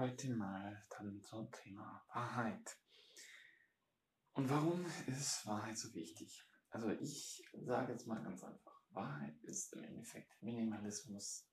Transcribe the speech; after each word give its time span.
heute 0.00 0.30
mal 0.30 0.82
dann 0.88 1.20
zum 1.20 1.52
Thema 1.52 2.02
Wahrheit. 2.14 2.78
Und 4.32 4.48
warum 4.48 4.86
ist 5.06 5.46
Wahrheit 5.46 5.76
so 5.76 5.92
wichtig? 5.92 6.42
Also 6.70 6.88
ich 6.88 7.46
sage 7.52 7.92
jetzt 7.92 8.06
mal 8.06 8.22
ganz 8.22 8.42
einfach, 8.42 8.80
Wahrheit 8.92 9.38
ist 9.42 9.74
im 9.74 9.84
Endeffekt 9.84 10.42
Minimalismus 10.42 11.46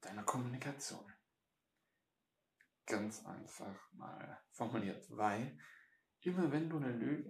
deiner 0.00 0.22
Kommunikation. 0.22 1.04
Ganz 2.86 3.26
einfach 3.26 3.92
mal 3.92 4.42
formuliert, 4.52 5.06
weil 5.10 5.58
immer 6.20 6.50
wenn 6.50 6.70
du 6.70 6.78
eine 6.78 6.92
Lüge 6.92 7.28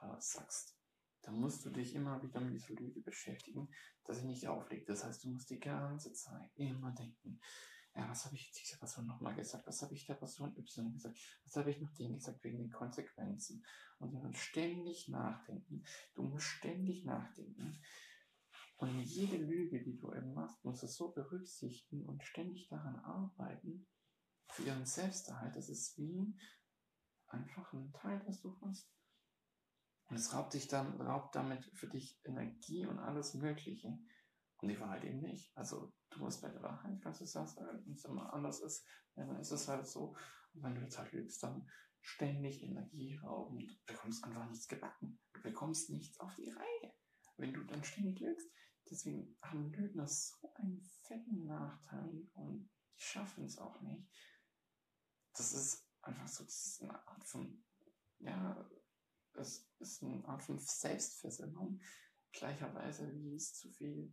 äh, 0.00 0.16
sagst, 0.18 0.76
dann 1.22 1.38
musst 1.38 1.64
du 1.64 1.70
dich 1.70 1.94
immer 1.94 2.20
wieder 2.20 2.40
mit 2.40 2.54
dieser 2.54 2.74
Lüge 2.74 3.00
beschäftigen, 3.00 3.72
dass 4.06 4.18
sie 4.18 4.26
nicht 4.26 4.48
auflegt. 4.48 4.88
Das 4.88 5.04
heißt, 5.04 5.22
du 5.22 5.28
musst 5.28 5.50
die 5.50 5.60
ganze 5.60 6.12
Zeit 6.14 6.50
immer 6.56 6.90
denken, 6.90 7.40
ja, 7.98 8.08
was 8.08 8.24
habe 8.24 8.36
ich 8.36 8.52
dieser 8.52 8.78
Person 8.78 9.06
nochmal 9.06 9.34
gesagt? 9.34 9.66
Was 9.66 9.82
habe 9.82 9.92
ich 9.92 10.06
der 10.06 10.14
Person 10.14 10.56
Y 10.56 10.92
gesagt? 10.92 11.18
Was 11.44 11.56
habe 11.56 11.70
ich 11.72 11.80
noch 11.80 11.92
denen 11.94 12.14
gesagt 12.14 12.44
wegen 12.44 12.58
den 12.58 12.70
Konsequenzen? 12.70 13.64
Und 13.98 14.14
dann 14.14 14.34
ständig 14.34 15.08
nachdenken. 15.08 15.82
Du 16.14 16.22
musst 16.22 16.46
ständig 16.46 17.04
nachdenken. 17.04 17.82
Und 18.76 19.00
jede 19.00 19.36
Lüge, 19.36 19.82
die 19.82 19.96
du 19.96 20.14
eben 20.14 20.32
machst, 20.32 20.64
musst 20.64 20.84
du 20.84 20.86
so 20.86 21.10
berücksichtigen 21.10 22.06
und 22.06 22.22
ständig 22.22 22.68
daran 22.68 23.00
arbeiten, 23.00 23.88
für 24.46 24.62
ihren 24.62 24.86
Selbsterhalt. 24.86 25.56
Das 25.56 25.68
ist 25.68 25.98
wie 25.98 26.38
einfach 27.26 27.72
ein 27.72 27.92
Teil, 27.92 28.22
das 28.26 28.40
du 28.40 28.56
hast. 28.60 28.88
Und 30.06 30.16
es 30.16 30.32
raubt 30.32 30.54
dich 30.54 30.68
dann, 30.68 31.00
raubt 31.00 31.34
damit 31.34 31.64
für 31.74 31.88
dich 31.88 32.20
Energie 32.22 32.86
und 32.86 33.00
alles 33.00 33.34
Mögliche. 33.34 33.98
Und 34.60 34.68
die 34.68 34.80
Wahrheit 34.80 35.04
eben 35.04 35.20
nicht. 35.20 35.56
Also 35.56 35.92
du 36.10 36.18
musst 36.18 36.42
bei 36.42 36.48
der 36.48 36.62
Wahrheit, 36.62 37.00
kannst 37.00 37.20
du 37.20 37.26
sagen, 37.26 37.50
wenn 37.84 37.94
es 37.94 38.04
immer 38.04 38.32
anders 38.32 38.60
ist, 38.60 38.84
dann 39.14 39.38
ist 39.38 39.52
es 39.52 39.68
halt 39.68 39.86
so. 39.86 40.16
Und 40.52 40.62
wenn 40.62 40.74
du 40.74 40.80
jetzt 40.80 40.98
halt 40.98 41.12
lügst, 41.12 41.42
dann 41.42 41.68
ständig 42.00 42.62
Energie 42.62 43.16
rauben. 43.16 43.58
Du 43.58 43.74
bekommst 43.86 44.24
einfach 44.24 44.48
nichts 44.48 44.66
gebacken. 44.66 45.20
Du 45.32 45.42
bekommst 45.42 45.90
nichts 45.90 46.18
auf 46.20 46.34
die 46.36 46.50
Reihe, 46.50 46.94
wenn 47.36 47.52
du 47.52 47.64
dann 47.64 47.84
ständig 47.84 48.20
lügst. 48.20 48.50
Deswegen 48.90 49.36
haben 49.42 49.70
Lügner 49.72 50.08
so 50.08 50.52
einen 50.54 50.82
fetten 51.02 51.44
Nachteil 51.44 52.26
und 52.32 52.70
die 52.96 53.02
schaffen 53.02 53.44
es 53.44 53.58
auch 53.58 53.80
nicht. 53.82 54.08
Das 55.34 55.52
ist 55.52 55.86
einfach 56.02 56.26
so, 56.26 56.44
das 56.44 56.66
ist 56.66 56.82
eine 56.82 57.06
Art 57.06 57.24
von, 57.24 57.62
ja, 58.18 58.68
es 59.34 59.70
ist 59.78 60.02
eine 60.02 60.26
Art 60.26 60.42
von 60.42 60.58
Selbstversemmung, 60.58 61.80
gleicherweise 62.32 63.12
wie 63.14 63.34
es 63.34 63.54
zu 63.54 63.70
viel 63.70 64.12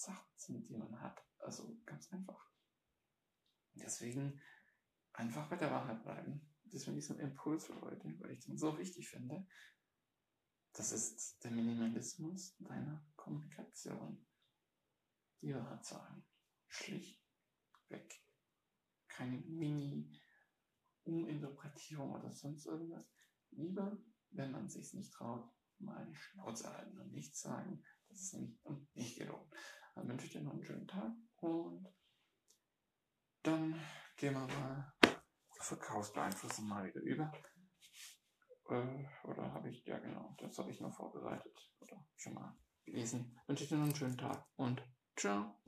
Sachen 0.00 0.26
sind, 0.36 0.68
die 0.68 0.76
man 0.76 1.00
hat. 1.00 1.24
Also 1.38 1.80
ganz 1.84 2.12
einfach. 2.12 2.50
Deswegen 3.74 4.40
einfach 5.12 5.48
bei 5.48 5.54
der 5.56 5.70
Wahrheit 5.70 6.02
bleiben. 6.02 6.52
Deswegen 6.64 6.98
ist 6.98 7.10
ein 7.10 7.20
Impuls 7.20 7.66
für 7.66 7.80
heute, 7.80 8.12
weil 8.20 8.32
ich 8.32 8.44
den 8.44 8.58
so 8.58 8.76
wichtig 8.78 9.08
finde. 9.08 9.46
Das 10.72 10.90
ist 10.92 11.42
der 11.44 11.52
Minimalismus 11.52 12.56
deiner 12.58 13.06
Kommunikation. 13.16 14.26
Die 15.40 15.54
Wahrheit 15.54 15.84
sagen. 15.84 16.26
Schlicht 16.66 17.22
weg. 17.88 18.22
Keine 19.08 19.38
Mini-Uminterpretierung 19.38 22.12
oder 22.12 22.30
sonst 22.32 22.66
irgendwas. 22.66 23.10
Lieber, 23.50 23.96
wenn 24.30 24.52
man 24.52 24.68
sich 24.68 24.92
nicht 24.92 25.14
traut, 25.14 25.50
mal 25.78 26.04
die 26.06 26.16
Schnauze 26.16 26.70
halten 26.70 26.98
und 26.98 27.12
nichts 27.12 27.40
sagen. 27.40 27.82
Das 28.08 28.20
ist 28.20 28.34
nämlich. 28.34 28.60
Dann 28.62 28.75
wünsche 30.16 30.38
dir 30.38 30.44
noch 30.44 30.52
einen 30.52 30.64
schönen 30.64 30.88
Tag 30.88 31.12
und 31.42 31.86
dann 33.42 33.78
gehen 34.16 34.32
wir 34.32 34.46
mal 34.46 34.94
zur 35.52 35.76
Verkaufsbeeinflussung 35.76 36.66
mal 36.66 36.86
wieder 36.86 37.02
über. 37.02 37.30
Äh, 38.70 39.04
oder 39.28 39.52
habe 39.52 39.68
ich, 39.68 39.84
ja 39.84 39.98
genau, 39.98 40.34
das 40.38 40.58
habe 40.58 40.70
ich 40.70 40.80
noch 40.80 40.96
vorbereitet 40.96 41.70
oder 41.80 42.02
schon 42.16 42.32
mal 42.32 42.56
gelesen. 42.86 43.38
Wünsche 43.46 43.66
dir 43.66 43.76
noch 43.76 43.84
einen 43.84 43.94
schönen 43.94 44.16
Tag 44.16 44.46
und 44.56 44.82
ciao. 45.16 45.60